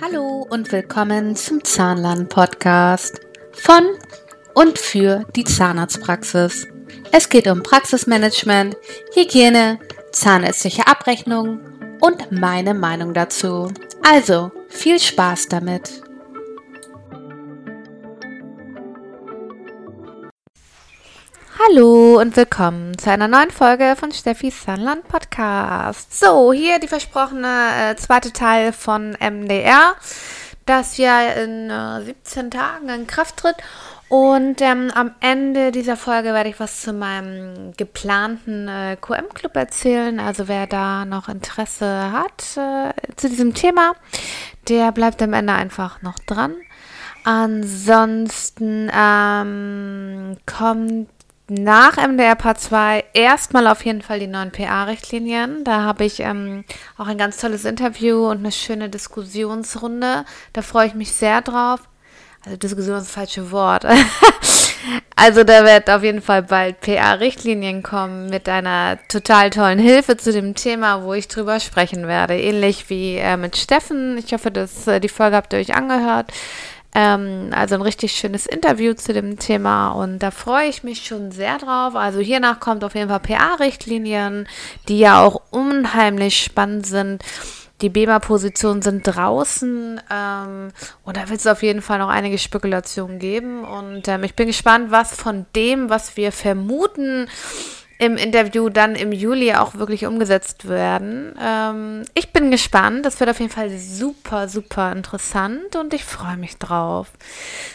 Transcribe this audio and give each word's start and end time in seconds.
Hallo 0.00 0.46
und 0.48 0.72
willkommen 0.72 1.36
zum 1.36 1.62
Zahnlern-Podcast 1.62 3.20
von 3.52 3.84
und 4.54 4.78
für 4.78 5.24
die 5.36 5.44
Zahnarztpraxis. 5.44 6.66
Es 7.12 7.28
geht 7.28 7.46
um 7.46 7.62
Praxismanagement, 7.62 8.76
Hygiene, 9.14 9.78
zahnärztliche 10.12 10.86
Abrechnung 10.86 11.60
und 12.00 12.32
meine 12.32 12.74
Meinung 12.74 13.14
dazu. 13.14 13.72
Also 14.02 14.50
viel 14.68 14.98
Spaß 14.98 15.48
damit! 15.48 16.09
Hallo 21.68 22.18
und 22.18 22.36
willkommen 22.36 22.96
zu 22.96 23.10
einer 23.10 23.28
neuen 23.28 23.50
Folge 23.50 23.94
von 23.94 24.12
Steffis 24.12 24.62
Sunland 24.64 25.06
Podcast. 25.08 26.18
So, 26.18 26.54
hier 26.54 26.78
die 26.78 26.88
versprochene 26.88 27.90
äh, 27.90 27.96
zweite 27.96 28.32
Teil 28.32 28.72
von 28.72 29.14
MDR, 29.20 29.94
das 30.64 30.96
ja 30.96 31.20
in 31.20 31.68
äh, 31.68 32.02
17 32.02 32.50
Tagen 32.50 32.88
in 32.88 33.06
Kraft 33.06 33.36
tritt. 33.36 33.56
Und 34.08 34.62
ähm, 34.62 34.90
am 34.94 35.14
Ende 35.20 35.70
dieser 35.70 35.98
Folge 35.98 36.32
werde 36.32 36.48
ich 36.48 36.58
was 36.60 36.80
zu 36.80 36.94
meinem 36.94 37.72
geplanten 37.76 38.66
äh, 38.66 38.96
QM-Club 38.98 39.54
erzählen. 39.54 40.18
Also 40.18 40.48
wer 40.48 40.66
da 40.66 41.04
noch 41.04 41.28
Interesse 41.28 42.10
hat 42.10 42.56
äh, 42.56 42.94
zu 43.16 43.28
diesem 43.28 43.52
Thema, 43.52 43.92
der 44.68 44.92
bleibt 44.92 45.20
am 45.20 45.34
Ende 45.34 45.52
einfach 45.52 46.00
noch 46.00 46.18
dran. 46.20 46.54
Ansonsten 47.24 48.90
ähm, 48.94 50.38
kommt 50.46 51.08
nach 51.50 51.96
MDR 51.96 52.36
Part 52.36 52.60
2 52.60 53.04
erstmal 53.12 53.66
auf 53.66 53.84
jeden 53.84 54.02
Fall 54.02 54.20
die 54.20 54.28
neuen 54.28 54.52
PA-Richtlinien. 54.52 55.64
Da 55.64 55.82
habe 55.82 56.04
ich 56.04 56.20
ähm, 56.20 56.64
auch 56.96 57.08
ein 57.08 57.18
ganz 57.18 57.38
tolles 57.38 57.64
Interview 57.64 58.30
und 58.30 58.38
eine 58.38 58.52
schöne 58.52 58.88
Diskussionsrunde. 58.88 60.24
Da 60.52 60.62
freue 60.62 60.86
ich 60.86 60.94
mich 60.94 61.12
sehr 61.12 61.42
drauf. 61.42 61.80
Also 62.44 62.56
Diskussion 62.56 62.96
ist 62.98 63.08
das 63.08 63.14
falsche 63.14 63.50
Wort. 63.50 63.84
also 65.16 65.44
da 65.44 65.64
wird 65.64 65.90
auf 65.90 66.02
jeden 66.02 66.22
Fall 66.22 66.44
bald 66.44 66.80
PA-Richtlinien 66.80 67.82
kommen 67.82 68.30
mit 68.30 68.48
einer 68.48 68.98
total 69.08 69.50
tollen 69.50 69.78
Hilfe 69.78 70.16
zu 70.16 70.32
dem 70.32 70.54
Thema, 70.54 71.02
wo 71.02 71.12
ich 71.14 71.28
drüber 71.28 71.60
sprechen 71.60 72.06
werde. 72.06 72.40
Ähnlich 72.40 72.88
wie 72.88 73.16
äh, 73.16 73.36
mit 73.36 73.56
Steffen. 73.56 74.16
Ich 74.16 74.32
hoffe, 74.32 74.50
dass 74.50 74.86
äh, 74.86 75.00
die 75.00 75.08
Folge 75.08 75.36
habt 75.36 75.52
ihr 75.52 75.58
euch 75.58 75.74
angehört. 75.74 76.32
Ähm, 76.94 77.50
also 77.52 77.76
ein 77.76 77.82
richtig 77.82 78.12
schönes 78.12 78.46
Interview 78.46 78.94
zu 78.94 79.12
dem 79.12 79.38
Thema 79.38 79.92
und 79.92 80.18
da 80.18 80.32
freue 80.32 80.68
ich 80.68 80.82
mich 80.82 81.06
schon 81.06 81.30
sehr 81.30 81.58
drauf. 81.58 81.94
Also 81.94 82.18
hiernach 82.18 82.58
kommt 82.58 82.82
auf 82.82 82.94
jeden 82.94 83.08
Fall 83.08 83.20
PA-Richtlinien, 83.20 84.48
die 84.88 84.98
ja 84.98 85.22
auch 85.22 85.40
unheimlich 85.50 86.42
spannend 86.42 86.86
sind. 86.86 87.22
Die 87.80 87.88
BEMA-Positionen 87.88 88.82
sind 88.82 89.02
draußen 89.04 90.00
ähm, 90.12 90.68
und 91.04 91.16
da 91.16 91.28
wird 91.28 91.40
es 91.40 91.46
auf 91.46 91.62
jeden 91.62 91.80
Fall 91.80 91.98
noch 91.98 92.08
einige 92.08 92.38
Spekulationen 92.38 93.18
geben. 93.18 93.64
Und 93.64 94.06
ähm, 94.08 94.24
ich 94.24 94.34
bin 94.34 94.48
gespannt, 94.48 94.90
was 94.90 95.14
von 95.14 95.46
dem, 95.56 95.88
was 95.88 96.16
wir 96.16 96.32
vermuten, 96.32 97.28
im 98.00 98.16
Interview 98.16 98.70
dann 98.70 98.94
im 98.94 99.12
Juli 99.12 99.52
auch 99.52 99.74
wirklich 99.74 100.06
umgesetzt 100.06 100.66
werden. 100.66 101.34
Ähm, 101.38 102.04
ich 102.14 102.32
bin 102.32 102.50
gespannt. 102.50 103.04
Das 103.04 103.20
wird 103.20 103.28
auf 103.28 103.40
jeden 103.40 103.52
Fall 103.52 103.68
super, 103.78 104.48
super 104.48 104.90
interessant 104.90 105.76
und 105.76 105.92
ich 105.92 106.02
freue 106.06 106.38
mich 106.38 106.56
drauf. 106.56 107.08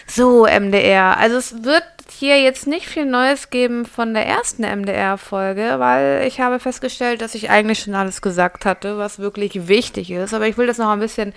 So, 0.07 0.47
MDR. 0.47 1.17
Also 1.19 1.37
es 1.37 1.63
wird 1.63 1.83
hier 2.09 2.41
jetzt 2.41 2.65
nicht 2.65 2.87
viel 2.87 3.05
Neues 3.05 3.51
geben 3.51 3.85
von 3.85 4.15
der 4.15 4.25
ersten 4.25 4.63
MDR-Folge, 4.63 5.75
weil 5.77 6.25
ich 6.25 6.39
habe 6.39 6.59
festgestellt, 6.59 7.21
dass 7.21 7.35
ich 7.35 7.51
eigentlich 7.51 7.81
schon 7.81 7.93
alles 7.93 8.23
gesagt 8.23 8.65
hatte, 8.65 8.97
was 8.97 9.19
wirklich 9.19 9.67
wichtig 9.67 10.09
ist. 10.09 10.33
Aber 10.33 10.47
ich 10.47 10.57
will 10.57 10.65
das 10.65 10.79
noch 10.79 10.89
ein 10.89 10.99
bisschen 10.99 11.33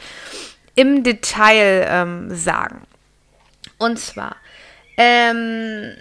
im 0.77 1.03
Detail 1.03 1.87
ähm, 1.91 2.35
sagen. 2.35 2.87
Und 3.77 3.99
zwar, 3.99 4.37
ähm, 4.97 5.93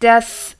das 0.00 0.56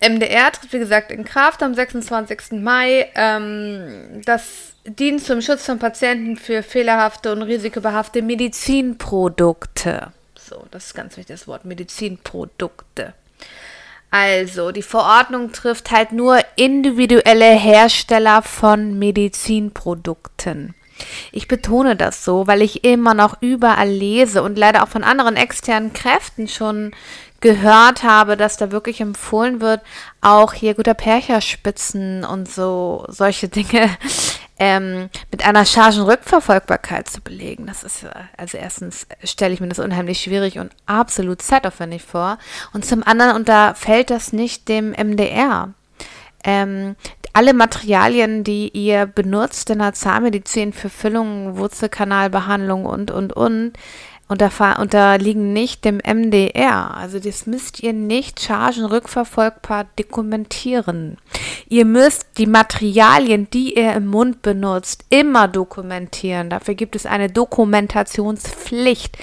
MDR 0.00 0.52
tritt, 0.52 0.72
wie 0.72 0.78
gesagt, 0.78 1.10
in 1.10 1.24
Kraft 1.24 1.62
am 1.62 1.74
26. 1.74 2.52
Mai. 2.52 3.10
Ähm, 3.14 4.22
das 4.24 4.72
dient 4.84 5.22
zum 5.24 5.42
Schutz 5.42 5.64
von 5.64 5.78
Patienten 5.78 6.36
für 6.36 6.62
fehlerhafte 6.62 7.32
und 7.32 7.42
risikobehaftete 7.42 8.24
Medizinprodukte. 8.24 10.12
So, 10.36 10.64
das 10.70 10.86
ist 10.86 10.94
ganz 10.94 11.16
wichtig, 11.16 11.36
das 11.36 11.46
Wort 11.46 11.64
Medizinprodukte. 11.64 13.12
Also, 14.10 14.72
die 14.72 14.82
Verordnung 14.82 15.52
trifft 15.52 15.90
halt 15.90 16.12
nur 16.12 16.38
individuelle 16.56 17.52
Hersteller 17.52 18.40
von 18.42 18.98
Medizinprodukten. 18.98 20.74
Ich 21.30 21.46
betone 21.46 21.94
das 21.94 22.24
so, 22.24 22.46
weil 22.46 22.62
ich 22.62 22.84
immer 22.84 23.14
noch 23.14 23.40
überall 23.40 23.88
lese 23.88 24.42
und 24.42 24.58
leider 24.58 24.82
auch 24.82 24.88
von 24.88 25.04
anderen 25.04 25.36
externen 25.36 25.92
Kräften 25.92 26.48
schon 26.48 26.92
gehört 27.40 28.02
habe, 28.02 28.36
dass 28.36 28.56
da 28.56 28.72
wirklich 28.72 29.00
empfohlen 29.00 29.60
wird, 29.60 29.80
auch 30.20 30.52
hier 30.52 30.74
guter 30.74 30.94
Percherspitzen 30.94 32.24
und 32.24 32.48
so 32.48 33.04
solche 33.08 33.48
Dinge 33.48 33.90
ähm, 34.58 35.08
mit 35.30 35.44
einer 35.44 35.64
Chargenrückverfolgbarkeit 35.64 37.08
zu 37.08 37.20
belegen. 37.20 37.66
Das 37.66 37.84
ist 37.84 38.06
also 38.36 38.58
erstens 38.58 39.06
stelle 39.22 39.54
ich 39.54 39.60
mir 39.60 39.68
das 39.68 39.78
unheimlich 39.78 40.20
schwierig 40.20 40.58
und 40.58 40.72
absolut 40.86 41.42
zeitaufwendig 41.42 42.02
vor. 42.02 42.38
Und 42.72 42.84
zum 42.84 43.02
anderen 43.04 43.36
unterfällt 43.36 44.10
das 44.10 44.32
nicht 44.32 44.68
dem 44.68 44.90
MDR. 44.92 45.74
Ähm, 46.44 46.96
alle 47.32 47.54
Materialien, 47.54 48.42
die 48.42 48.68
ihr 48.70 49.06
benutzt 49.06 49.70
in 49.70 49.78
der 49.78 49.92
Zahnmedizin 49.92 50.72
für 50.72 50.88
Füllungen, 50.88 51.56
Wurzelkanalbehandlung 51.56 52.84
und, 52.84 53.12
und, 53.12 53.32
und, 53.32 53.74
unterliegen 54.28 55.52
nicht 55.52 55.84
dem 55.84 55.98
MDR. 55.98 56.94
Also 56.94 57.18
das 57.18 57.46
müsst 57.46 57.82
ihr 57.82 57.92
nicht 57.92 58.40
chargenrückverfolgbar 58.40 59.86
dokumentieren. 59.96 61.16
Ihr 61.68 61.84
müsst 61.84 62.26
die 62.36 62.46
Materialien, 62.46 63.48
die 63.50 63.76
ihr 63.76 63.94
im 63.94 64.06
Mund 64.06 64.42
benutzt, 64.42 65.04
immer 65.08 65.48
dokumentieren. 65.48 66.50
Dafür 66.50 66.74
gibt 66.74 66.94
es 66.94 67.06
eine 67.06 67.30
Dokumentationspflicht. 67.30 69.16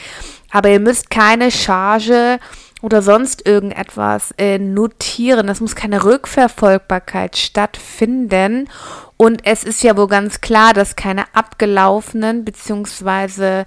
Aber 0.51 0.69
ihr 0.69 0.79
müsst 0.79 1.09
keine 1.09 1.51
Charge 1.51 2.39
oder 2.81 3.01
sonst 3.01 3.47
irgendetwas 3.47 4.33
äh, 4.37 4.57
notieren. 4.57 5.49
Es 5.49 5.59
muss 5.59 5.75
keine 5.75 6.03
Rückverfolgbarkeit 6.03 7.37
stattfinden. 7.37 8.69
Und 9.17 9.45
es 9.45 9.63
ist 9.63 9.83
ja 9.83 9.97
wohl 9.97 10.07
ganz 10.07 10.41
klar, 10.41 10.73
dass 10.73 10.95
keine 10.95 11.25
abgelaufenen 11.33 12.45
bzw 12.45 13.63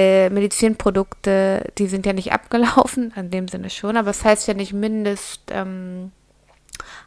äh, 0.00 0.30
Medizinprodukte, 0.30 1.72
die 1.78 1.86
sind 1.86 2.06
ja 2.06 2.12
nicht 2.12 2.32
abgelaufen, 2.38 3.12
in 3.16 3.30
dem 3.30 3.48
Sinne 3.48 3.70
schon, 3.70 3.96
aber 3.96 4.10
es 4.10 4.18
das 4.18 4.24
heißt 4.26 4.48
ja 4.48 4.54
nicht 4.54 4.72
Mindest 4.72 5.42
ähm, 5.50 6.12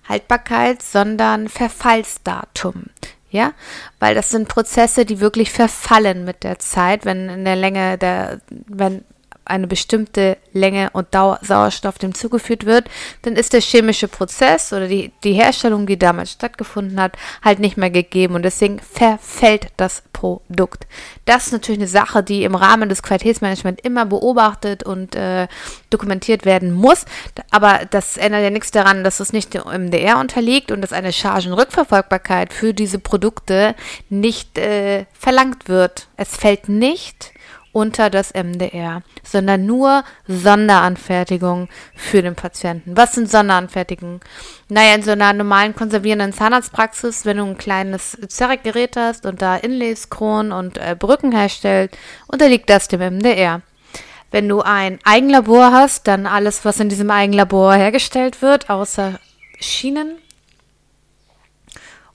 Haltbarkeit, 0.07 0.81
sondern 0.81 1.49
Verfallsdatum. 1.49 2.85
Ja, 3.29 3.53
weil 3.99 4.13
das 4.13 4.29
sind 4.29 4.47
Prozesse, 4.47 5.05
die 5.05 5.19
wirklich 5.19 5.51
verfallen 5.51 6.23
mit 6.23 6.43
der 6.43 6.59
Zeit, 6.59 7.03
wenn 7.03 7.29
in 7.29 7.45
der 7.45 7.55
Länge 7.55 7.97
der, 7.97 8.41
wenn 8.49 9.03
eine 9.45 9.67
bestimmte 9.67 10.37
Länge 10.53 10.89
und 10.93 11.13
Dauer 11.13 11.39
Sauerstoff 11.41 11.97
dem 11.97 12.13
zugeführt 12.13 12.65
wird, 12.65 12.89
dann 13.23 13.35
ist 13.35 13.53
der 13.53 13.61
chemische 13.61 14.07
Prozess 14.07 14.71
oder 14.71 14.87
die, 14.87 15.11
die 15.23 15.33
Herstellung, 15.33 15.85
die 15.85 15.97
damals 15.99 16.31
stattgefunden 16.31 16.99
hat, 17.01 17.17
halt 17.43 17.59
nicht 17.59 17.77
mehr 17.77 17.89
gegeben 17.89 18.35
und 18.35 18.43
deswegen 18.43 18.79
verfällt 18.79 19.67
das 19.77 20.03
Produkt. 20.13 20.87
Das 21.25 21.47
ist 21.47 21.53
natürlich 21.53 21.79
eine 21.79 21.87
Sache, 21.87 22.23
die 22.23 22.43
im 22.43 22.55
Rahmen 22.55 22.87
des 22.87 23.03
Qualitätsmanagements 23.03 23.83
immer 23.83 24.05
beobachtet 24.05 24.83
und 24.83 25.15
äh, 25.15 25.47
dokumentiert 25.89 26.45
werden 26.45 26.71
muss, 26.71 27.05
aber 27.51 27.81
das 27.89 28.17
ändert 28.17 28.43
ja 28.43 28.49
nichts 28.49 28.71
daran, 28.71 29.03
dass 29.03 29.19
es 29.19 29.33
nicht 29.33 29.53
dem 29.53 29.63
MDR 29.63 30.19
unterliegt 30.19 30.71
und 30.71 30.81
dass 30.81 30.93
eine 30.93 31.11
Chargenrückverfolgbarkeit 31.11 32.53
für 32.53 32.73
diese 32.73 32.99
Produkte 32.99 33.75
nicht 34.09 34.57
äh, 34.57 35.05
verlangt 35.13 35.67
wird. 35.67 36.07
Es 36.15 36.37
fällt 36.37 36.69
nicht 36.69 37.32
unter 37.73 38.09
das 38.09 38.33
MDR, 38.33 39.01
sondern 39.23 39.65
nur 39.65 40.03
Sonderanfertigungen 40.27 41.67
für 41.95 42.21
den 42.21 42.35
Patienten. 42.35 42.95
Was 42.95 43.13
sind 43.13 43.29
Sonderanfertigungen? 43.29 44.21
Naja, 44.69 44.95
in 44.95 45.01
so 45.01 45.11
einer 45.11 45.33
normalen 45.33 45.75
konservierenden 45.75 46.31
Zahnarztpraxis, 46.31 47.25
wenn 47.25 47.37
du 47.37 47.45
ein 47.45 47.57
kleines 47.57 48.17
Zerek-Gerät 48.27 48.95
hast 48.95 49.25
und 49.25 49.41
da 49.41 49.57
Inlays, 49.57 50.09
Kronen 50.09 50.51
und 50.51 50.77
äh, 50.77 50.95
Brücken 50.97 51.31
herstellt, 51.33 51.97
unterliegt 52.27 52.69
das 52.69 52.87
dem 52.87 53.01
MDR. 53.01 53.61
Wenn 54.31 54.47
du 54.47 54.61
ein 54.61 54.99
Eigenlabor 55.03 55.71
hast, 55.71 56.07
dann 56.07 56.25
alles, 56.25 56.65
was 56.65 56.79
in 56.79 56.89
diesem 56.89 57.11
Eigenlabor 57.11 57.73
hergestellt 57.73 58.41
wird, 58.41 58.69
außer 58.69 59.19
Schienen 59.59 60.17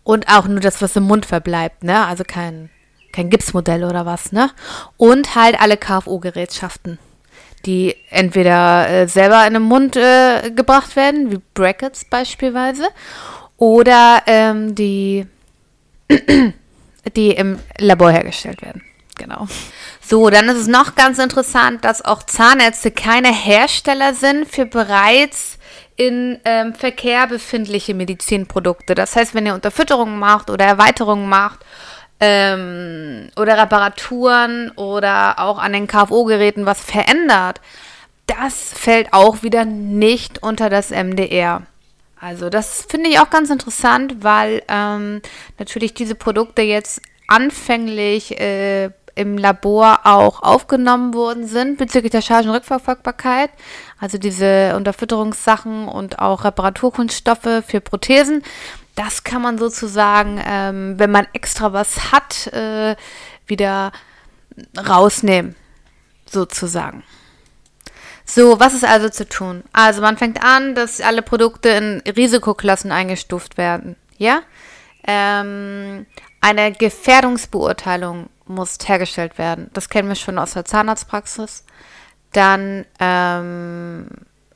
und 0.05 0.29
auch 0.29 0.47
nur 0.47 0.61
das, 0.61 0.81
was 0.81 0.97
im 0.97 1.05
Mund 1.05 1.27
verbleibt, 1.27 1.85
ne? 1.85 2.07
Also 2.07 2.25
kein 2.25 2.71
kein 3.13 3.31
Gipsmodell 3.31 3.85
oder 3.85 4.07
was, 4.07 4.33
ne? 4.33 4.51
Und 4.97 5.35
halt 5.35 5.61
alle 5.61 5.77
KFO-Gerätschaften, 5.77 6.99
die 7.67 7.97
entweder 8.11 8.89
äh, 8.89 9.09
selber 9.09 9.47
in 9.47 9.55
den 9.55 9.63
Mund 9.63 9.97
äh, 9.97 10.51
gebracht 10.51 10.97
werden, 10.97 11.31
wie 11.33 11.41
Brackets 11.55 12.05
beispielsweise, 12.05 12.89
oder 13.57 14.23
ähm, 14.27 14.75
die 14.75 15.27
die 17.17 17.31
im 17.31 17.59
Labor 17.79 18.11
hergestellt 18.11 18.63
werden. 18.63 18.83
Genau. 19.17 19.47
So, 20.01 20.31
dann 20.31 20.49
ist 20.49 20.59
es 20.59 20.69
noch 20.69 20.95
ganz 20.95 21.19
interessant, 21.19 21.85
dass 21.85 22.05
auch 22.05 22.23
Zahnärzte 22.23 22.91
keine 22.91 23.33
Hersteller 23.33 24.15
sind 24.15 24.47
für 24.47 24.65
bereits 24.65 25.59
in 25.97 26.39
ähm, 26.45 26.75
Verkehr 26.75 27.27
befindliche 27.27 27.93
Medizinprodukte. 27.93 28.95
Das 28.95 29.17
heißt, 29.17 29.35
wenn 29.35 29.47
ihr 29.47 29.55
Unterfütterungen 29.55 30.19
macht 30.19 30.49
oder 30.49 30.65
Erweiterungen 30.65 31.29
macht 31.29 31.61
ähm, 32.21 33.29
oder 33.37 33.59
Reparaturen 33.59 34.71
oder 34.77 35.39
auch 35.39 35.59
an 35.59 35.73
den 35.73 35.87
KFO-Geräten 35.87 36.67
was 36.67 36.81
verändert, 36.81 37.61
das 38.27 38.73
fällt 38.73 39.13
auch 39.13 39.43
wieder 39.43 39.65
nicht 39.65 40.43
unter 40.43 40.69
das 40.69 40.91
MDR. 40.91 41.63
Also 42.21 42.51
das 42.51 42.87
finde 42.89 43.11
ich 43.11 43.21
auch 43.21 43.31
ganz 43.31 43.51
interessant, 43.51 44.23
weil 44.23 44.63
ähm, 44.69 45.23
natürlich 45.59 45.95
diese 45.95 46.15
Produkte 46.15 46.63
jetzt 46.63 47.01
anfänglich 47.29 48.41
äh, 48.41 48.91
im 49.15 49.37
Labor 49.37 50.01
auch 50.05 50.43
aufgenommen 50.43 51.13
worden 51.13 51.47
sind 51.47 51.77
bezüglich 51.77 52.13
der 52.13 52.23
Chargenrückverfolgbarkeit. 52.23 53.51
Also 53.99 54.17
diese 54.17 54.75
Unterfütterungssachen 54.77 55.89
und 55.89 56.21
auch 56.21 56.45
Reparaturkunststoffe 56.45 57.65
für 57.67 57.81
Prothesen. 57.81 58.45
Das 58.99 59.23
kann 59.23 59.43
man 59.43 59.59
sozusagen, 59.59 60.43
ähm, 60.45 60.99
wenn 60.99 61.13
man 61.13 61.29
extra 61.33 61.73
was 61.73 62.11
hat, 62.11 62.49
äh, 62.49 62.97
wieder 63.47 63.93
rausnehmen, 64.77 65.55
sozusagen. 66.29 67.05
So, 68.25 68.59
was 68.59 68.75
ist 68.75 68.85
also 68.85 69.09
zu 69.09 69.29
tun? 69.29 69.63
Also 69.73 70.01
man 70.01 70.17
fängt 70.17 70.43
an, 70.43 70.75
dass 70.75 71.01
alle 71.01 71.23
Produkte 71.23 71.69
in 71.69 72.03
Risikoklassen 72.11 72.91
eingestuft 72.91 73.57
werden. 73.57 73.95
Ja? 74.17 74.43
Ähm, 75.07 76.05
eine 76.41 76.73
Gefährdungsbeurteilung 76.73 78.29
muss 78.47 78.79
hergestellt 78.85 79.39
werden. 79.39 79.71
Das 79.75 79.91
kennen 79.91 80.09
wir 80.09 80.17
schon 80.17 80.41
aus 80.41 80.55
der 80.55 80.65
Zahnarztpraxis. 80.65 81.65
Dann 82.33 82.85
ähm, 82.99 84.09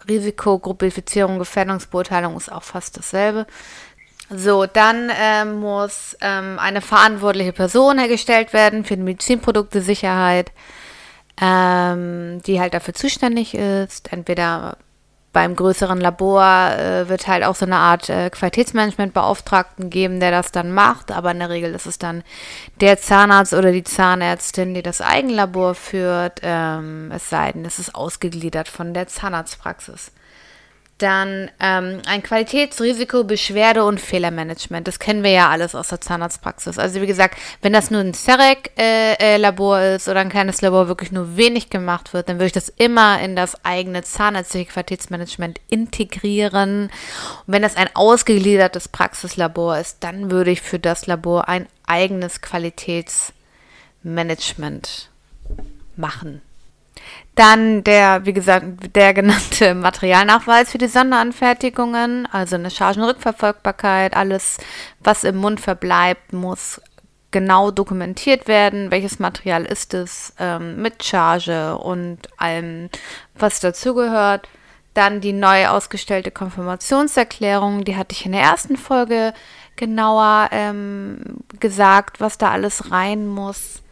Risikogruppifizierung, 0.08 1.38
Gefährdungsbeurteilung 1.38 2.36
ist 2.36 2.50
auch 2.50 2.64
fast 2.64 2.96
dasselbe. 2.98 3.46
So, 4.34 4.66
dann 4.66 5.10
ähm, 5.14 5.60
muss 5.60 6.16
ähm, 6.22 6.58
eine 6.58 6.80
verantwortliche 6.80 7.52
Person 7.52 7.98
hergestellt 7.98 8.52
werden 8.52 8.84
für 8.84 8.96
die 8.96 9.02
Medizinprodukte-Sicherheit, 9.02 10.52
ähm, 11.40 12.40
die 12.46 12.58
halt 12.58 12.72
dafür 12.72 12.94
zuständig 12.94 13.54
ist. 13.54 14.10
Entweder 14.12 14.78
beim 15.32 15.56
größeren 15.56 16.00
Labor 16.00 16.44
äh, 16.72 17.08
wird 17.08 17.26
halt 17.26 17.44
auch 17.44 17.54
so 17.54 17.66
eine 17.66 17.76
Art 17.76 18.08
äh, 18.08 18.30
Qualitätsmanagementbeauftragten 18.30 19.90
geben, 19.90 20.20
der 20.20 20.30
das 20.30 20.52
dann 20.52 20.72
macht. 20.72 21.10
Aber 21.10 21.30
in 21.32 21.38
der 21.38 21.50
Regel 21.50 21.74
ist 21.74 21.86
es 21.86 21.98
dann 21.98 22.22
der 22.80 22.98
Zahnarzt 22.98 23.52
oder 23.52 23.72
die 23.72 23.84
Zahnärztin, 23.84 24.74
die 24.74 24.82
das 24.82 25.00
Eigenlabor 25.00 25.74
führt. 25.74 26.40
Ähm, 26.42 27.10
es 27.14 27.28
sei 27.28 27.52
denn, 27.52 27.64
es 27.64 27.78
ist 27.78 27.94
ausgegliedert 27.94 28.68
von 28.68 28.94
der 28.94 29.08
Zahnarztpraxis. 29.08 30.12
Dann 31.02 31.50
ähm, 31.58 32.00
ein 32.06 32.22
Qualitätsrisiko, 32.22 33.24
Beschwerde 33.24 33.84
und 33.84 34.00
Fehlermanagement. 34.00 34.86
Das 34.86 35.00
kennen 35.00 35.24
wir 35.24 35.32
ja 35.32 35.48
alles 35.48 35.74
aus 35.74 35.88
der 35.88 36.00
Zahnarztpraxis. 36.00 36.78
Also 36.78 37.02
wie 37.02 37.08
gesagt, 37.08 37.36
wenn 37.60 37.72
das 37.72 37.90
nur 37.90 38.00
ein 38.00 38.14
CEREC-Labor 38.14 39.80
äh, 39.80 39.94
äh, 39.94 39.96
ist 39.96 40.06
oder 40.06 40.20
ein 40.20 40.28
kleines 40.28 40.60
Labor 40.60 40.86
wirklich 40.86 41.10
nur 41.10 41.36
wenig 41.36 41.70
gemacht 41.70 42.14
wird, 42.14 42.28
dann 42.28 42.36
würde 42.36 42.46
ich 42.46 42.52
das 42.52 42.68
immer 42.68 43.20
in 43.20 43.34
das 43.34 43.64
eigene 43.64 44.04
zahnärztliche 44.04 44.70
Qualitätsmanagement 44.70 45.60
integrieren. 45.68 46.84
Und 46.84 46.92
wenn 47.48 47.62
das 47.62 47.76
ein 47.76 47.88
ausgegliedertes 47.94 48.86
Praxislabor 48.86 49.78
ist, 49.78 50.04
dann 50.04 50.30
würde 50.30 50.52
ich 50.52 50.62
für 50.62 50.78
das 50.78 51.08
Labor 51.08 51.48
ein 51.48 51.66
eigenes 51.84 52.42
Qualitätsmanagement 52.42 55.10
machen. 55.96 56.42
Dann 57.34 57.82
der, 57.84 58.26
wie 58.26 58.34
gesagt, 58.34 58.66
der 58.94 59.14
genannte 59.14 59.74
Materialnachweis 59.76 60.70
für 60.70 60.78
die 60.78 60.88
Sonderanfertigungen, 60.88 62.26
also 62.30 62.56
eine 62.56 62.70
Chargenrückverfolgbarkeit, 62.70 64.14
alles, 64.14 64.58
was 65.00 65.24
im 65.24 65.36
Mund 65.36 65.60
verbleibt, 65.60 66.32
muss 66.32 66.80
genau 67.30 67.70
dokumentiert 67.70 68.46
werden, 68.46 68.90
welches 68.90 69.18
Material 69.18 69.64
ist 69.64 69.94
es, 69.94 70.34
ähm, 70.38 70.80
mit 70.80 71.02
Charge 71.02 71.76
und 71.78 72.18
allem, 72.36 72.90
was 73.34 73.58
dazugehört. 73.60 74.48
Dann 74.94 75.22
die 75.22 75.32
neu 75.32 75.68
ausgestellte 75.68 76.30
Konfirmationserklärung, 76.30 77.84
die 77.84 77.96
hatte 77.96 78.12
ich 78.12 78.26
in 78.26 78.32
der 78.32 78.42
ersten 78.42 78.76
Folge 78.76 79.32
genauer 79.76 80.50
ähm, 80.52 81.38
gesagt, 81.58 82.20
was 82.20 82.36
da 82.36 82.50
alles 82.50 82.90
rein 82.90 83.26
muss. 83.26 83.82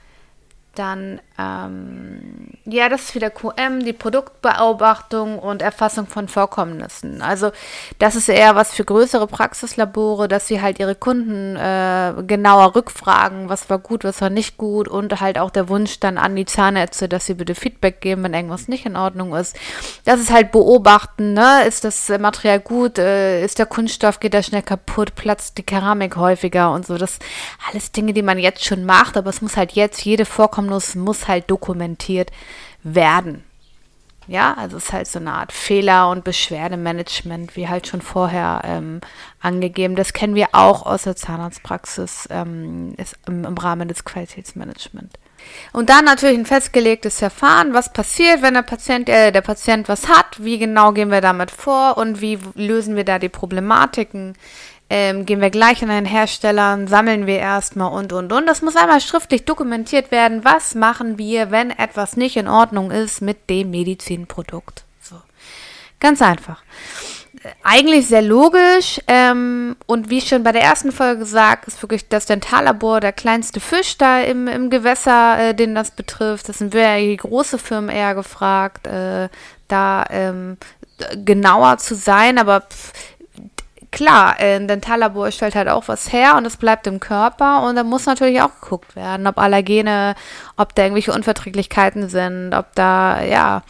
Dann, 0.74 1.20
ähm, 1.40 2.48
ja, 2.66 2.88
das 2.88 3.02
ist 3.02 3.14
wieder 3.14 3.30
QM, 3.30 3.84
die 3.84 3.92
Produktbeobachtung 3.92 5.38
und 5.38 5.62
Erfassung 5.62 6.06
von 6.06 6.28
Vorkommnissen. 6.28 7.22
Also 7.22 7.50
das 7.98 8.16
ist 8.16 8.28
eher 8.28 8.54
was 8.54 8.72
für 8.72 8.84
größere 8.84 9.26
Praxislabore, 9.26 10.28
dass 10.28 10.46
sie 10.46 10.60
halt 10.60 10.78
ihre 10.78 10.94
Kunden 10.94 11.56
äh, 11.56 12.14
genauer 12.26 12.74
rückfragen, 12.76 13.48
was 13.48 13.70
war 13.70 13.78
gut, 13.78 14.04
was 14.04 14.20
war 14.20 14.30
nicht 14.30 14.56
gut 14.58 14.88
und 14.88 15.20
halt 15.20 15.38
auch 15.38 15.50
der 15.50 15.68
Wunsch 15.68 16.00
dann 16.00 16.18
an 16.18 16.36
die 16.36 16.44
Zahnärzte, 16.44 17.08
dass 17.08 17.26
sie 17.26 17.34
bitte 17.34 17.54
Feedback 17.54 18.00
geben, 18.00 18.22
wenn 18.24 18.34
irgendwas 18.34 18.68
nicht 18.68 18.86
in 18.86 18.96
Ordnung 18.96 19.34
ist. 19.34 19.56
Das 20.04 20.20
ist 20.20 20.30
halt 20.30 20.52
beobachten, 20.52 21.32
ne? 21.32 21.64
Ist 21.66 21.84
das 21.84 22.08
Material 22.08 22.60
gut, 22.60 22.98
äh, 22.98 23.42
ist 23.44 23.58
der 23.58 23.66
Kunststoff, 23.66 24.20
geht 24.20 24.34
der 24.34 24.42
schnell 24.42 24.62
kaputt, 24.62 25.14
platzt 25.14 25.58
die 25.58 25.62
Keramik 25.62 26.16
häufiger 26.16 26.72
und 26.72 26.86
so. 26.86 26.98
Das 26.98 27.18
alles 27.68 27.90
Dinge, 27.92 28.12
die 28.12 28.22
man 28.22 28.38
jetzt 28.38 28.64
schon 28.64 28.84
macht, 28.84 29.16
aber 29.16 29.30
es 29.30 29.42
muss 29.42 29.56
halt 29.56 29.72
jetzt 29.72 30.04
jede 30.04 30.24
Vorkommnis 30.24 30.94
muss 30.94 31.26
halt 31.26 31.29
dokumentiert 31.38 32.30
werden. 32.82 33.44
Ja, 34.26 34.54
also 34.54 34.76
es 34.76 34.84
ist 34.84 34.92
halt 34.92 35.08
so 35.08 35.18
eine 35.18 35.32
Art 35.32 35.52
Fehler- 35.52 36.08
und 36.08 36.22
Beschwerdemanagement, 36.22 37.56
wie 37.56 37.68
halt 37.68 37.88
schon 37.88 38.00
vorher 38.00 38.62
ähm, 38.64 39.00
angegeben. 39.40 39.96
Das 39.96 40.12
kennen 40.12 40.36
wir 40.36 40.48
auch 40.52 40.86
aus 40.86 41.02
der 41.02 41.16
Zahnarztpraxis 41.16 42.28
ähm, 42.30 42.94
im, 43.26 43.44
im 43.44 43.58
Rahmen 43.58 43.88
des 43.88 44.04
Qualitätsmanagements. 44.04 45.14
Und 45.72 45.90
dann 45.90 46.04
natürlich 46.04 46.38
ein 46.38 46.46
festgelegtes 46.46 47.18
Verfahren, 47.18 47.74
was 47.74 47.92
passiert, 47.92 48.42
wenn 48.42 48.54
der 48.54 48.62
Patient, 48.62 49.08
äh, 49.08 49.32
der 49.32 49.40
Patient 49.40 49.88
was 49.88 50.08
hat, 50.08 50.36
wie 50.38 50.58
genau 50.58 50.92
gehen 50.92 51.10
wir 51.10 51.20
damit 51.20 51.50
vor 51.50 51.96
und 51.96 52.20
wie 52.20 52.38
lösen 52.54 52.94
wir 52.94 53.04
da 53.04 53.18
die 53.18 53.28
Problematiken 53.28 54.34
ähm, 54.92 55.24
gehen 55.24 55.40
wir 55.40 55.50
gleich 55.50 55.84
an 55.84 55.90
einen 55.90 56.04
Hersteller, 56.04 56.76
sammeln 56.88 57.26
wir 57.26 57.38
erstmal 57.38 57.92
und, 57.92 58.12
und, 58.12 58.32
und. 58.32 58.46
Das 58.46 58.60
muss 58.60 58.74
einmal 58.74 59.00
schriftlich 59.00 59.44
dokumentiert 59.44 60.10
werden. 60.10 60.44
Was 60.44 60.74
machen 60.74 61.16
wir, 61.16 61.52
wenn 61.52 61.70
etwas 61.70 62.16
nicht 62.16 62.36
in 62.36 62.48
Ordnung 62.48 62.90
ist 62.90 63.22
mit 63.22 63.48
dem 63.48 63.70
Medizinprodukt? 63.70 64.82
So. 65.00 65.14
Ganz 66.00 66.20
einfach. 66.20 66.64
Eigentlich 67.62 68.08
sehr 68.08 68.20
logisch 68.20 69.00
ähm, 69.06 69.76
und 69.86 70.10
wie 70.10 70.20
schon 70.20 70.42
bei 70.42 70.50
der 70.52 70.62
ersten 70.62 70.90
Folge 70.90 71.20
gesagt, 71.20 71.68
ist 71.68 71.80
wirklich 71.80 72.08
das 72.08 72.26
Dentallabor 72.26 73.00
der 73.00 73.12
kleinste 73.12 73.60
Fisch 73.60 73.96
da 73.96 74.20
im, 74.20 74.48
im 74.48 74.70
Gewässer, 74.70 75.38
äh, 75.38 75.54
den 75.54 75.76
das 75.76 75.92
betrifft. 75.92 76.48
Das 76.48 76.58
sind 76.58 76.74
wir 76.74 76.96
die 76.96 77.16
große 77.16 77.58
Firmen 77.58 77.88
eher 77.88 78.16
gefragt, 78.16 78.88
äh, 78.88 79.28
da 79.68 80.04
ähm, 80.10 80.58
genauer 81.24 81.78
zu 81.78 81.94
sein, 81.94 82.38
aber 82.38 82.62
pff, 82.62 82.92
klar, 83.90 84.36
ein 84.38 84.68
Dentallabor 84.68 85.30
stellt 85.30 85.54
halt 85.54 85.68
auch 85.68 85.88
was 85.88 86.12
her 86.12 86.36
und 86.36 86.46
es 86.46 86.56
bleibt 86.56 86.86
im 86.86 87.00
Körper 87.00 87.62
und 87.62 87.76
da 87.76 87.84
muss 87.84 88.06
natürlich 88.06 88.40
auch 88.40 88.60
geguckt 88.60 88.96
werden, 88.96 89.26
ob 89.26 89.38
Allergene, 89.38 90.14
ob 90.56 90.74
da 90.74 90.82
irgendwelche 90.82 91.12
Unverträglichkeiten 91.12 92.08
sind, 92.08 92.54
ob 92.54 92.74
da 92.74 93.22
ja 93.22 93.62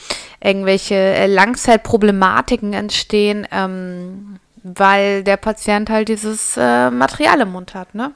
irgendwelche 0.42 0.94
äh, 0.94 1.26
Langzeitproblematiken 1.26 2.72
entstehen, 2.72 3.46
ähm, 3.50 4.38
weil 4.62 5.24
der 5.24 5.36
Patient 5.36 5.88
halt 5.90 6.08
dieses 6.08 6.56
äh, 6.56 6.90
Material 6.90 7.40
im 7.40 7.52
Mund 7.52 7.74
hat, 7.74 7.94
ne? 7.94 8.12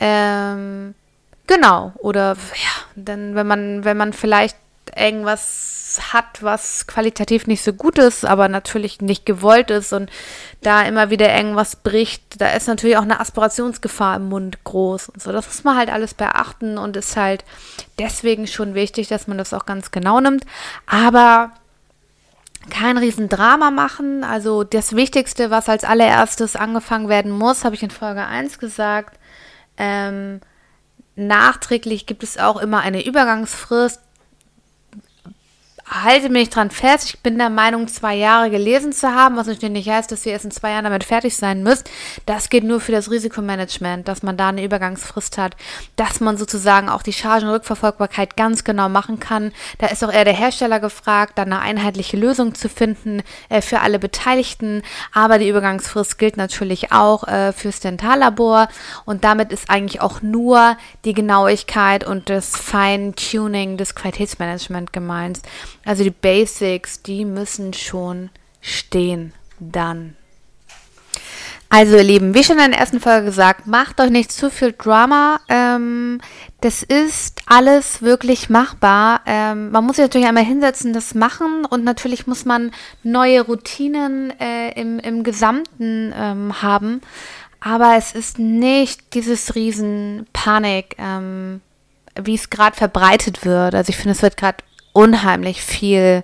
Ähm, 0.00 0.94
genau. 1.46 1.92
Oder 1.98 2.32
ja, 2.54 2.94
dann, 2.96 3.34
wenn 3.34 3.46
man, 3.46 3.84
wenn 3.84 3.96
man 3.96 4.12
vielleicht 4.12 4.56
irgendwas 4.96 6.00
hat, 6.12 6.42
was 6.42 6.86
qualitativ 6.86 7.46
nicht 7.46 7.62
so 7.64 7.72
gut 7.72 7.98
ist, 7.98 8.24
aber 8.24 8.48
natürlich 8.48 9.00
nicht 9.00 9.26
gewollt 9.26 9.70
ist 9.70 9.92
und 9.92 10.10
da 10.62 10.82
immer 10.82 11.10
wieder 11.10 11.34
irgendwas 11.34 11.76
bricht, 11.76 12.40
da 12.40 12.52
ist 12.52 12.68
natürlich 12.68 12.96
auch 12.96 13.02
eine 13.02 13.20
Aspirationsgefahr 13.20 14.16
im 14.16 14.28
Mund 14.28 14.62
groß 14.64 15.08
und 15.08 15.22
so. 15.22 15.32
Das 15.32 15.46
muss 15.46 15.64
man 15.64 15.76
halt 15.76 15.90
alles 15.90 16.14
beachten 16.14 16.78
und 16.78 16.96
ist 16.96 17.16
halt 17.16 17.44
deswegen 17.98 18.46
schon 18.46 18.74
wichtig, 18.74 19.08
dass 19.08 19.26
man 19.26 19.38
das 19.38 19.52
auch 19.52 19.66
ganz 19.66 19.90
genau 19.90 20.20
nimmt. 20.20 20.44
Aber 20.86 21.52
kein 22.68 22.98
Riesendrama 22.98 23.70
machen. 23.70 24.22
Also 24.22 24.64
das 24.64 24.94
Wichtigste, 24.94 25.50
was 25.50 25.68
als 25.68 25.84
allererstes 25.84 26.56
angefangen 26.56 27.08
werden 27.08 27.32
muss, 27.32 27.64
habe 27.64 27.74
ich 27.74 27.82
in 27.82 27.90
Folge 27.90 28.24
1 28.26 28.58
gesagt. 28.58 29.18
Ähm, 29.78 30.40
nachträglich 31.16 32.06
gibt 32.06 32.22
es 32.22 32.38
auch 32.38 32.58
immer 32.58 32.80
eine 32.80 33.04
Übergangsfrist 33.04 34.00
halte 35.90 36.28
mich 36.28 36.50
dran 36.50 36.70
fest. 36.70 37.06
Ich 37.06 37.20
bin 37.20 37.36
der 37.36 37.50
Meinung, 37.50 37.88
zwei 37.88 38.14
Jahre 38.14 38.48
gelesen 38.48 38.92
zu 38.92 39.12
haben, 39.12 39.36
was 39.36 39.48
natürlich 39.48 39.72
nicht 39.72 39.88
heißt, 39.88 40.12
dass 40.12 40.24
ihr 40.24 40.32
erst 40.32 40.44
in 40.44 40.50
zwei 40.52 40.70
Jahren 40.70 40.84
damit 40.84 41.02
fertig 41.02 41.36
sein 41.36 41.64
müsst. 41.64 41.90
Das 42.26 42.48
geht 42.48 42.62
nur 42.62 42.80
für 42.80 42.92
das 42.92 43.10
Risikomanagement, 43.10 44.06
dass 44.06 44.22
man 44.22 44.36
da 44.36 44.50
eine 44.50 44.64
Übergangsfrist 44.64 45.36
hat, 45.36 45.56
dass 45.96 46.20
man 46.20 46.36
sozusagen 46.36 46.88
auch 46.88 47.02
die 47.02 47.12
Chargenrückverfolgbarkeit 47.12 48.36
ganz 48.36 48.62
genau 48.62 48.88
machen 48.88 49.18
kann. 49.18 49.52
Da 49.78 49.88
ist 49.88 50.04
auch 50.04 50.12
eher 50.12 50.24
der 50.24 50.34
Hersteller 50.34 50.78
gefragt, 50.78 51.32
dann 51.36 51.52
eine 51.52 51.60
einheitliche 51.60 52.16
Lösung 52.16 52.54
zu 52.54 52.68
finden 52.68 53.22
äh, 53.48 53.60
für 53.60 53.80
alle 53.80 53.98
Beteiligten. 53.98 54.82
Aber 55.12 55.38
die 55.38 55.48
Übergangsfrist 55.48 56.18
gilt 56.18 56.36
natürlich 56.36 56.92
auch 56.92 57.26
äh, 57.26 57.52
fürs 57.52 57.80
Dentallabor 57.80 58.68
und 59.04 59.24
damit 59.24 59.50
ist 59.50 59.68
eigentlich 59.68 60.00
auch 60.00 60.22
nur 60.22 60.76
die 61.04 61.14
Genauigkeit 61.14 62.06
und 62.06 62.30
das 62.30 62.56
Fine-Tuning 62.56 63.76
des 63.76 63.96
Qualitätsmanagements 63.96 64.92
gemeint. 64.92 65.40
Also 65.84 66.04
die 66.04 66.10
Basics, 66.10 67.02
die 67.02 67.24
müssen 67.24 67.72
schon 67.72 68.30
stehen 68.60 69.32
dann. 69.58 70.16
Also 71.72 71.96
ihr 71.96 72.02
Lieben, 72.02 72.34
wie 72.34 72.42
schon 72.42 72.58
in 72.58 72.72
der 72.72 72.80
ersten 72.80 72.98
Folge 72.98 73.26
gesagt, 73.26 73.68
macht 73.68 74.00
euch 74.00 74.10
nicht 74.10 74.32
zu 74.32 74.50
viel 74.50 74.74
Drama. 74.76 75.40
Ähm, 75.48 76.20
das 76.60 76.82
ist 76.82 77.42
alles 77.46 78.02
wirklich 78.02 78.50
machbar. 78.50 79.20
Ähm, 79.24 79.70
man 79.70 79.86
muss 79.86 79.94
sich 79.96 80.04
natürlich 80.04 80.26
einmal 80.26 80.44
hinsetzen, 80.44 80.92
das 80.92 81.14
machen 81.14 81.64
und 81.64 81.84
natürlich 81.84 82.26
muss 82.26 82.44
man 82.44 82.72
neue 83.04 83.42
Routinen 83.42 84.32
äh, 84.40 84.72
im, 84.72 84.98
im 84.98 85.22
Gesamten 85.22 86.12
ähm, 86.12 86.60
haben. 86.60 87.02
Aber 87.60 87.94
es 87.96 88.12
ist 88.12 88.40
nicht 88.40 89.14
dieses 89.14 89.54
riesen 89.54 90.26
Panik, 90.32 90.96
ähm, 90.98 91.60
wie 92.20 92.34
es 92.34 92.50
gerade 92.50 92.76
verbreitet 92.76 93.44
wird. 93.44 93.76
Also 93.76 93.90
ich 93.90 93.96
finde, 93.96 94.12
es 94.12 94.22
wird 94.22 94.36
gerade 94.36 94.58
unheimlich 94.92 95.62
viel 95.62 96.22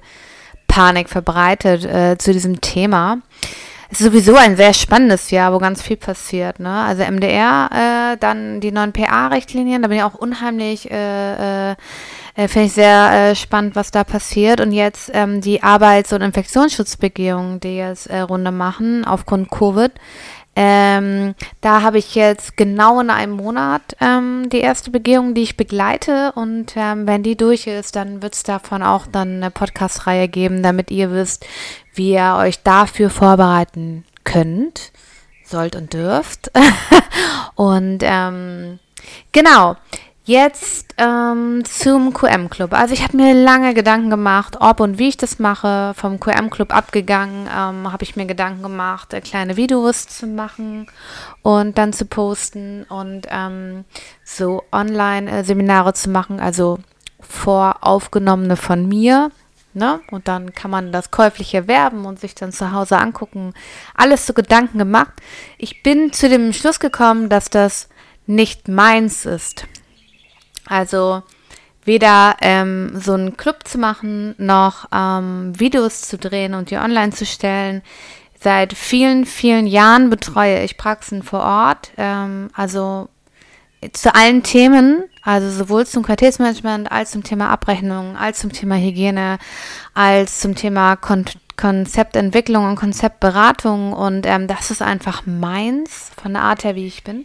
Panik 0.67 1.09
verbreitet 1.09 1.85
äh, 1.85 2.19
zu 2.19 2.33
diesem 2.33 2.61
Thema. 2.61 3.19
Es 3.89 4.01
ist 4.01 4.07
sowieso 4.07 4.35
ein 4.35 4.57
sehr 4.57 4.75
spannendes 4.75 5.31
Jahr, 5.31 5.53
wo 5.53 5.59
ganz 5.59 5.81
viel 5.81 5.97
passiert. 5.97 6.59
Ne? 6.59 6.71
Also 6.71 7.05
MDR, 7.05 7.71
äh, 7.73 8.17
dann 8.19 8.61
die 8.61 8.73
neuen 8.73 8.93
PA-Richtlinien, 8.93 9.81
da 9.83 9.89
bin 9.89 9.99
ich 9.99 10.03
auch 10.03 10.15
unheimlich, 10.15 10.91
äh, 10.91 11.71
äh, 11.71 11.77
äh, 12.35 12.49
finde 12.49 12.67
ich 12.67 12.73
sehr 12.73 13.31
äh, 13.31 13.35
spannend, 13.37 13.77
was 13.77 13.93
da 13.93 14.03
passiert. 14.03 14.61
Und 14.61 14.73
jetzt 14.73 15.11
ähm, 15.15 15.41
die 15.41 15.63
Arbeits- 15.63 16.13
und 16.13 16.23
Infektionsschutzbegehungen, 16.23 17.61
die 17.61 17.77
jetzt 17.77 18.09
äh, 18.09 18.21
Runde 18.21 18.51
machen 18.51 19.05
aufgrund 19.05 19.51
Covid. 19.51 19.93
Ähm, 20.59 21.35
da 21.61 21.83
habe 21.83 21.99
ich 21.99 22.15
jetzt 22.15 22.57
genau 22.57 23.01
in 23.01 23.11
einem 23.11 23.33
Monat 23.33 23.95
ähm, 24.01 24.49
die 24.49 24.61
erste 24.61 24.91
Begehung, 24.91 25.35
die 25.35 25.43
ich 25.43 25.59
begleite. 25.59 26.33
Und 26.33 26.73
ähm, 26.77 27.07
wenn 27.07 27.23
die 27.23 27.37
durch 27.37 27.67
ist, 27.67 27.95
dann 27.95 28.23
wird 28.23 28.35
es 28.35 28.43
davon 28.43 28.83
auch 28.83 29.07
dann 29.07 29.37
eine 29.37 29.51
Podcast-Reihe 29.51 30.29
geben, 30.29 30.63
damit 30.63 30.91
ihr 30.91 31.13
wisst, 31.13 31.47
wie 31.93 32.15
ihr 32.15 32.37
euch 32.39 32.63
dafür 32.63 33.11
vorbereiten 33.11 34.05
könnt, 34.25 34.93
sollt 35.45 35.77
und 35.77 35.93
dürft. 35.93 36.51
und 37.55 37.99
ähm, 38.03 38.79
genau. 39.33 39.77
Jetzt 40.29 40.97
ähm, 40.99 41.65
zum 41.65 42.13
QM-Club. 42.13 42.73
Also 42.73 42.95
ich 42.95 43.05
habe 43.05 43.17
mir 43.17 43.33
lange 43.33 43.75
Gedanken 43.75 44.11
gemacht, 44.11 44.57
ob 44.59 44.81
und 44.81 44.99
wie 44.99 45.07
ich 45.07 45.17
das 45.17 45.39
mache. 45.39 45.95
Vom 45.95 46.19
QM-Club 46.19 46.75
abgegangen 46.75 47.47
ähm, 47.47 47.93
habe 47.93 48.03
ich 48.03 48.17
mir 48.17 48.27
Gedanken 48.27 48.65
gemacht, 48.65 49.15
äh, 49.15 49.21
kleine 49.21 49.57
Videos 49.57 50.09
zu 50.09 50.27
machen 50.27 50.89
und 51.43 51.79
dann 51.79 51.93
zu 51.93 52.07
posten 52.07 52.83
und 52.89 53.29
ähm, 53.31 53.85
so 54.25 54.65
Online-Seminare 54.73 55.95
zu 55.95 56.11
machen, 56.11 56.41
also 56.41 56.81
voraufgenommene 57.21 58.57
von 58.57 58.89
mir. 58.89 59.31
Ne? 59.75 60.01
Und 60.11 60.27
dann 60.27 60.53
kann 60.55 60.73
man 60.73 60.91
das 60.91 61.13
käuflich 61.13 61.55
erwerben 61.55 62.05
und 62.05 62.19
sich 62.19 62.35
dann 62.35 62.51
zu 62.51 62.73
Hause 62.73 62.99
angucken. 62.99 63.55
Alles 63.95 64.27
so 64.27 64.33
Gedanken 64.33 64.79
gemacht. 64.79 65.13
Ich 65.57 65.85
bin 65.85 66.13
zu 66.13 66.29
dem 66.29 66.53
Schluss 66.53 66.81
gekommen, 66.81 67.29
dass 67.29 67.49
das 67.49 67.89
nicht 68.27 68.67
meins 68.67 69.25
ist. 69.25 69.69
Also 70.67 71.23
weder 71.85 72.37
ähm, 72.41 72.93
so 73.01 73.15
einen 73.15 73.37
Club 73.37 73.67
zu 73.67 73.79
machen, 73.79 74.35
noch 74.39 74.87
ähm, 74.93 75.59
Videos 75.59 76.03
zu 76.03 76.19
drehen 76.19 76.55
und 76.55 76.71
die 76.71 76.77
online 76.77 77.13
zu 77.13 77.25
stellen. 77.25 77.83
Seit 78.39 78.75
vielen, 78.75 79.25
vielen 79.25 79.67
Jahren 79.67 80.11
betreue 80.11 80.63
ich 80.63 80.77
Praxen 80.77 81.23
vor 81.23 81.41
Ort, 81.41 81.93
ähm, 81.97 82.51
also 82.55 83.09
zu 83.93 84.15
allen 84.15 84.43
Themen, 84.43 85.05
also 85.23 85.51
sowohl 85.51 85.87
zum 85.87 86.03
Qualitätsmanagement 86.03 86.91
als 86.91 87.13
zum 87.13 87.23
Thema 87.23 87.51
Abrechnung, 87.51 88.17
als 88.17 88.41
zum 88.41 88.53
Thema 88.53 88.77
Hygiene, 88.77 89.39
als 89.95 90.41
zum 90.41 90.55
Thema 90.55 90.97
Kon 90.97 91.25
Konzeptentwicklung 91.57 92.69
und 92.69 92.77
Konzeptberatung. 92.77 93.95
Und 93.95 94.27
ähm, 94.27 94.47
das 94.47 94.71
ist 94.71 94.83
einfach 94.83 95.25
meins 95.25 96.11
von 96.21 96.35
der 96.35 96.43
Art 96.43 96.65
her, 96.65 96.75
wie 96.75 96.87
ich 96.87 97.03
bin. 97.03 97.25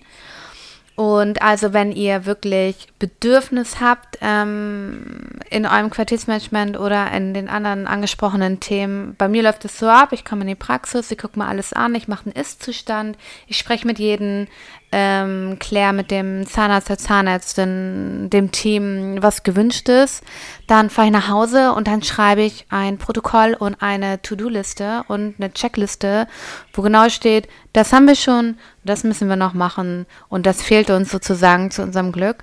Und 0.96 1.42
also 1.42 1.74
wenn 1.74 1.92
ihr 1.92 2.26
wirklich 2.26 2.88
Bedürfnis 3.00 3.80
habt 3.80 4.18
ähm, 4.22 5.30
in 5.50 5.66
eurem 5.66 5.90
Quartiersmanagement 5.90 6.78
oder 6.78 7.12
in 7.12 7.34
den 7.34 7.48
anderen 7.48 7.88
angesprochenen 7.88 8.60
Themen, 8.60 9.16
bei 9.18 9.28
mir 9.28 9.42
läuft 9.42 9.66
es 9.66 9.80
so 9.80 9.88
ab, 9.88 10.12
ich 10.12 10.26
komme 10.26 10.42
in 10.42 10.48
die 10.48 10.56
Praxis, 10.56 11.10
ich 11.10 11.18
gucke 11.18 11.40
mir 11.40 11.48
alles 11.48 11.72
an, 11.74 11.96
ich 11.96 12.08
mache 12.08 12.26
einen 12.26 12.36
Ist-Zustand, 12.36 13.18
ich 13.48 13.58
spreche 13.58 13.88
mit 13.88 14.00
jedem, 14.00 14.48
ähm, 14.92 15.58
kläre 15.60 15.94
mit 15.94 16.12
dem 16.12 16.46
Zahnarzt, 16.46 16.90
der 16.90 16.98
Zahnärztin, 16.98 18.30
dem 18.30 18.52
Team, 18.52 19.18
was 19.22 19.44
gewünscht 19.44 19.88
ist. 19.90 20.24
Dann 20.68 20.90
fahre 20.90 21.08
ich 21.08 21.14
nach 21.14 21.30
Hause 21.30 21.74
und 21.74 21.88
dann 21.88 22.04
schreibe 22.04 22.42
ich 22.42 22.66
ein 22.70 22.98
Protokoll 22.98 23.56
und 23.58 23.82
eine 23.82 24.22
To-Do-Liste 24.22 25.04
und 25.08 25.36
eine 25.38 25.54
Checkliste, 25.54 26.28
wo 26.74 26.82
genau 26.82 27.10
steht, 27.10 27.48
das 27.74 27.94
haben 27.94 28.08
wir 28.08 28.16
schon, 28.16 28.58
das 28.84 29.04
müssen 29.04 29.30
wir 29.30 29.38
noch 29.38 29.54
machen 29.54 30.06
und 30.28 30.46
das 30.46 30.62
fehlt 30.62 30.90
uns 30.90 31.10
sozusagen 31.10 31.72
zu 31.72 31.84
unserem 31.84 32.12
Glück. 32.12 32.38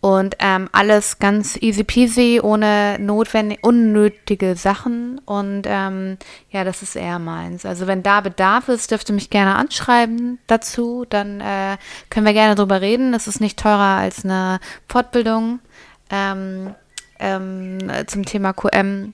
Und 0.00 0.36
ähm, 0.38 0.70
alles 0.72 1.18
ganz 1.18 1.58
easy 1.60 1.84
peasy, 1.84 2.40
ohne 2.42 2.98
notwendig, 2.98 3.58
unnötige 3.62 4.56
Sachen. 4.56 5.20
Und 5.26 5.64
ähm, 5.66 6.16
ja, 6.50 6.64
das 6.64 6.80
ist 6.80 6.96
eher 6.96 7.18
meins. 7.18 7.66
Also 7.66 7.86
wenn 7.86 8.02
da 8.02 8.22
Bedarf 8.22 8.68
ist, 8.68 8.90
dürft 8.90 9.10
ihr 9.10 9.14
mich 9.14 9.28
gerne 9.28 9.56
anschreiben 9.56 10.38
dazu. 10.46 11.04
Dann 11.08 11.42
äh, 11.42 11.76
können 12.08 12.24
wir 12.24 12.32
gerne 12.32 12.54
drüber 12.54 12.80
reden. 12.80 13.12
Es 13.12 13.26
ist 13.26 13.42
nicht 13.42 13.58
teurer 13.58 13.98
als 13.98 14.24
eine 14.24 14.58
Fortbildung 14.88 15.60
ähm, 16.10 16.74
ähm, 17.18 17.78
zum 18.06 18.24
Thema 18.24 18.54
QM. 18.54 19.12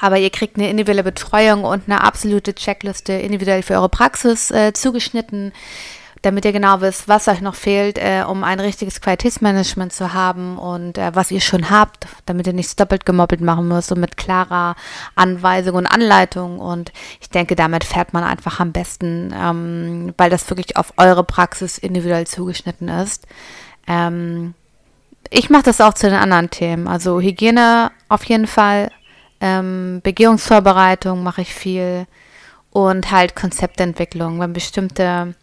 Aber 0.00 0.18
ihr 0.18 0.30
kriegt 0.30 0.56
eine 0.56 0.70
individuelle 0.70 1.04
Betreuung 1.04 1.64
und 1.64 1.82
eine 1.86 2.02
absolute 2.02 2.54
Checkliste 2.54 3.12
individuell 3.12 3.62
für 3.62 3.74
eure 3.74 3.90
Praxis 3.90 4.50
äh, 4.50 4.72
zugeschnitten 4.72 5.52
damit 6.22 6.44
ihr 6.44 6.52
genau 6.52 6.80
wisst, 6.80 7.08
was 7.08 7.26
euch 7.26 7.40
noch 7.40 7.56
fehlt, 7.56 7.98
äh, 7.98 8.24
um 8.26 8.44
ein 8.44 8.60
richtiges 8.60 9.00
Qualitätsmanagement 9.00 9.92
zu 9.92 10.14
haben 10.14 10.56
und 10.56 10.96
äh, 10.96 11.14
was 11.14 11.32
ihr 11.32 11.40
schon 11.40 11.68
habt, 11.68 12.06
damit 12.26 12.46
ihr 12.46 12.52
nichts 12.52 12.76
doppelt 12.76 13.04
gemoppelt 13.04 13.40
machen 13.40 13.66
müsst 13.66 13.90
und 13.90 14.00
mit 14.00 14.16
klarer 14.16 14.76
Anweisung 15.16 15.74
und 15.74 15.86
Anleitung. 15.86 16.60
Und 16.60 16.92
ich 17.20 17.28
denke, 17.28 17.56
damit 17.56 17.82
fährt 17.82 18.12
man 18.12 18.22
einfach 18.22 18.60
am 18.60 18.72
besten, 18.72 19.34
ähm, 19.36 20.14
weil 20.16 20.30
das 20.30 20.48
wirklich 20.48 20.76
auf 20.76 20.92
eure 20.96 21.24
Praxis 21.24 21.76
individuell 21.76 22.26
zugeschnitten 22.26 22.88
ist. 22.88 23.26
Ähm, 23.88 24.54
ich 25.28 25.50
mache 25.50 25.64
das 25.64 25.80
auch 25.80 25.94
zu 25.94 26.08
den 26.08 26.18
anderen 26.18 26.50
Themen. 26.50 26.86
Also 26.86 27.20
Hygiene 27.20 27.90
auf 28.08 28.24
jeden 28.24 28.46
Fall, 28.46 28.90
ähm, 29.40 30.00
Begehungsvorbereitung 30.04 31.24
mache 31.24 31.42
ich 31.42 31.52
viel 31.52 32.06
und 32.72 33.10
halt 33.10 33.36
Konzeptentwicklung, 33.36 34.40
wenn 34.40 34.52
bestimmte 34.52 35.34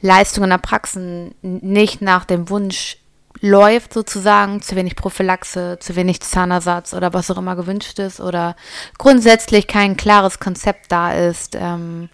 Leistungen 0.00 0.50
der 0.50 0.58
Praxen 0.58 1.34
nicht 1.42 2.00
nach 2.00 2.24
dem 2.24 2.48
Wunsch 2.48 2.96
läuft 3.40 3.92
sozusagen, 3.92 4.62
zu 4.62 4.74
wenig 4.74 4.96
Prophylaxe, 4.96 5.78
zu 5.80 5.94
wenig 5.94 6.20
Zahnersatz 6.20 6.94
oder 6.94 7.12
was 7.12 7.30
auch 7.30 7.36
immer 7.36 7.56
gewünscht 7.56 7.98
ist 7.98 8.20
oder 8.20 8.56
grundsätzlich 8.96 9.66
kein 9.66 9.96
klares 9.96 10.40
Konzept 10.40 10.90
da 10.90 11.12
ist, 11.12 11.54
ähm, 11.54 12.08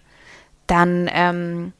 dann 0.66 1.08
ähm, 1.12 1.72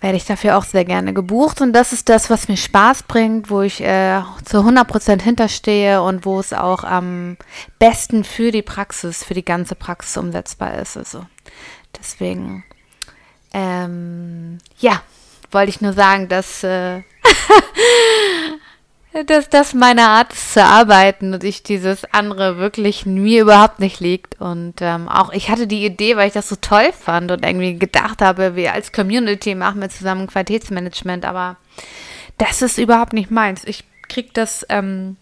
werde 0.00 0.16
ich 0.16 0.26
dafür 0.26 0.58
auch 0.58 0.64
sehr 0.64 0.84
gerne 0.84 1.14
gebucht 1.14 1.62
und 1.62 1.72
das 1.72 1.92
ist 1.92 2.10
das, 2.10 2.28
was 2.28 2.48
mir 2.48 2.58
Spaß 2.58 3.04
bringt, 3.04 3.48
wo 3.48 3.62
ich 3.62 3.80
äh, 3.80 4.20
zu 4.44 4.58
100% 4.58 5.22
hinterstehe 5.22 6.02
und 6.02 6.26
wo 6.26 6.38
es 6.38 6.52
auch 6.52 6.84
am 6.84 7.38
besten 7.78 8.22
für 8.22 8.52
die 8.52 8.62
Praxis, 8.62 9.24
für 9.24 9.34
die 9.34 9.44
ganze 9.44 9.74
Praxis 9.74 10.16
umsetzbar 10.18 10.74
ist. 10.78 10.96
Also 10.98 11.24
deswegen 11.98 12.64
ähm, 13.54 14.58
ja, 14.78 15.00
wollte 15.52 15.70
ich 15.70 15.80
nur 15.80 15.92
sagen, 15.92 16.28
dass, 16.28 16.64
äh, 16.64 17.02
dass 19.26 19.48
das 19.48 19.72
meine 19.72 20.08
Art 20.08 20.32
ist 20.32 20.54
zu 20.54 20.64
arbeiten 20.64 21.32
und 21.32 21.44
ich 21.44 21.62
dieses 21.62 22.04
andere 22.12 22.58
wirklich 22.58 23.06
mir 23.06 23.42
überhaupt 23.42 23.78
nicht 23.78 24.00
liegt. 24.00 24.40
Und 24.40 24.74
ähm, 24.80 25.08
auch 25.08 25.32
ich 25.32 25.48
hatte 25.48 25.68
die 25.68 25.86
Idee, 25.86 26.16
weil 26.16 26.26
ich 26.26 26.34
das 26.34 26.48
so 26.48 26.56
toll 26.56 26.92
fand 26.92 27.30
und 27.30 27.44
irgendwie 27.44 27.78
gedacht 27.78 28.20
habe, 28.20 28.56
wir 28.56 28.72
als 28.72 28.90
Community 28.90 29.54
machen 29.54 29.80
wir 29.80 29.88
zusammen 29.88 30.26
Qualitätsmanagement, 30.26 31.24
aber 31.24 31.56
das 32.38 32.60
ist 32.60 32.78
überhaupt 32.78 33.12
nicht 33.12 33.30
meins. 33.30 33.62
Ich 33.64 33.84
kriege 34.08 34.30
das 34.32 34.66
ähm, 34.68 35.16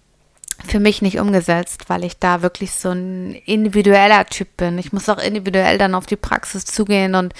für 0.67 0.81
mich 0.81 1.03
nicht 1.03 1.19
umgesetzt, 1.19 1.85
weil 1.89 2.05
ich 2.05 2.19
da 2.19 2.43
wirklich 2.43 2.73
so 2.73 2.91
ein 2.91 3.35
individueller 3.47 4.27
Typ 4.27 4.57
bin. 4.57 4.79
Ich 4.79 4.93
muss 4.93 5.09
auch 5.09 5.19
individuell 5.19 5.79
dann 5.79 5.95
auf 5.95 6.07
die 6.07 6.17
Praxis 6.17 6.65
zugehen 6.65 7.15
und 7.15 7.35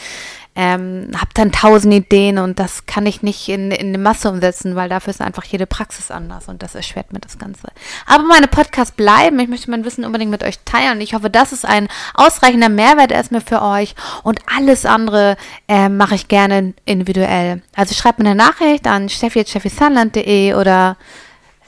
ähm, 0.55 1.11
habe 1.15 1.31
dann 1.35 1.51
tausend 1.51 1.95
Ideen 1.95 2.37
und 2.37 2.59
das 2.59 2.85
kann 2.85 3.07
ich 3.07 3.23
nicht 3.23 3.49
in, 3.49 3.71
in 3.71 3.89
eine 3.89 3.99
Masse 3.99 4.29
umsetzen, 4.29 4.77
weil 4.77 4.91
dafür 4.91 5.13
ist 5.13 5.23
einfach 5.23 5.45
jede 5.45 5.67
Praxis 5.67 6.11
anders 6.11 6.49
und 6.49 6.63
das 6.63 6.75
erschwert 6.75 7.13
mir 7.13 7.21
das 7.21 7.39
Ganze. 7.39 7.69
Aber 8.07 8.25
meine 8.25 8.49
Podcasts 8.49 8.95
bleiben. 8.95 9.39
Ich 9.41 9.49
möchte 9.49 9.71
mein 9.71 9.85
Wissen 9.85 10.05
unbedingt 10.05 10.31
mit 10.31 10.45
euch 10.45 10.59
teilen. 10.65 11.01
Ich 11.01 11.15
hoffe, 11.15 11.31
das 11.31 11.53
ist 11.53 11.65
ein 11.65 11.89
ausreichender 12.13 12.69
Mehrwert 12.69 13.13
erstmal 13.13 13.41
für 13.41 13.63
euch 13.63 13.95
und 14.25 14.41
alles 14.55 14.85
andere 14.85 15.37
äh, 15.69 15.89
mache 15.89 16.17
ich 16.17 16.29
gerne 16.29 16.75
individuell. 16.85 17.63
Also 17.75 17.95
schreibt 17.95 18.19
mir 18.19 18.27
eine 18.27 18.35
Nachricht 18.35 18.87
an 18.87 19.09
steffi.steffisunland.de 19.09 20.55
oder 20.55 20.99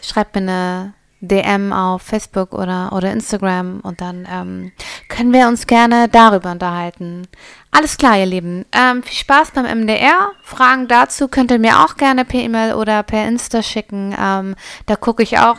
schreibt 0.02 0.34
mir 0.34 0.42
eine 0.42 0.92
DM 1.28 1.72
auf 1.72 2.02
Facebook 2.02 2.52
oder, 2.52 2.92
oder 2.92 3.12
Instagram 3.12 3.80
und 3.80 4.00
dann 4.00 4.26
ähm, 4.30 4.72
können 5.08 5.32
wir 5.32 5.48
uns 5.48 5.66
gerne 5.66 6.08
darüber 6.08 6.50
unterhalten. 6.50 7.26
Alles 7.70 7.96
klar, 7.96 8.18
ihr 8.18 8.26
Lieben. 8.26 8.64
Ähm, 8.72 9.02
viel 9.02 9.16
Spaß 9.16 9.50
beim 9.50 9.64
MDR. 9.64 10.30
Fragen 10.42 10.86
dazu 10.88 11.28
könnt 11.28 11.50
ihr 11.50 11.58
mir 11.58 11.80
auch 11.80 11.96
gerne 11.96 12.24
per 12.24 12.40
E-Mail 12.40 12.74
oder 12.74 13.02
per 13.02 13.26
Insta 13.26 13.62
schicken. 13.62 14.14
Ähm, 14.18 14.54
da 14.86 14.96
gucke 14.96 15.22
ich 15.22 15.38
auch, 15.38 15.56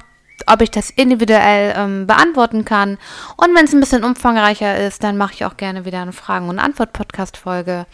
ob 0.48 0.62
ich 0.62 0.72
das 0.72 0.89
individuell 0.89 1.74
ähm, 1.75 2.07
beantworten 2.07 2.65
kann. 2.65 2.98
Und 3.38 3.55
wenn 3.55 3.65
es 3.65 3.74
ein 3.74 3.79
bisschen 3.79 4.03
umfangreicher 4.03 4.77
ist, 4.77 5.03
dann 5.03 5.17
mache 5.17 5.34
ich 5.34 5.45
auch 5.45 5.57
gerne 5.57 5.86
wieder 5.86 6.01
eine 6.01 6.13
Fragen- 6.13 6.50
und 6.50 6.60
Antwort-Podcast-Folge, 6.60 7.86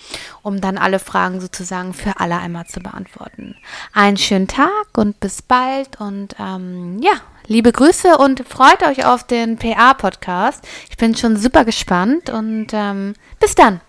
um 0.42 0.62
dann 0.62 0.78
alle 0.78 1.00
Fragen 1.00 1.40
sozusagen 1.40 1.94
für 1.94 2.20
alle 2.20 2.38
einmal 2.38 2.66
zu 2.68 2.80
beantworten. 2.80 3.56
Einen 3.94 4.18
schönen 4.18 4.48
Tag 4.48 4.98
und 4.98 5.20
bis 5.20 5.42
bald 5.42 6.00
und 6.00 6.36
ähm, 6.40 7.00
ja, 7.02 7.14
liebe 7.52 7.74
Grüße 7.74 8.18
und 8.18 8.48
freut 8.48 8.82
euch 8.84 9.06
auf 9.06 9.26
den 9.26 9.58
PA-Podcast. 9.58 10.66
Ich 10.90 10.96
bin 10.96 11.16
schon 11.16 11.36
super 11.36 11.66
gespannt 11.66 12.30
und 12.30 12.68
ähm, 12.72 13.14
bis 13.42 13.56
dann. 13.56 13.82